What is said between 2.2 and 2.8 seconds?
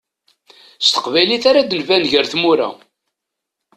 tmura.